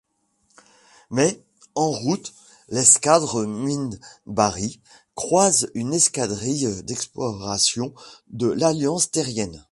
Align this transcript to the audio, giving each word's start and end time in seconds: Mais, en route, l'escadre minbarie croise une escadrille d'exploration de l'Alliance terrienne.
Mais, 1.11 1.43
en 1.75 1.91
route, 1.91 2.33
l'escadre 2.69 3.45
minbarie 3.45 4.81
croise 5.13 5.69
une 5.75 5.93
escadrille 5.93 6.81
d'exploration 6.81 7.93
de 8.31 8.47
l'Alliance 8.47 9.11
terrienne. 9.11 9.59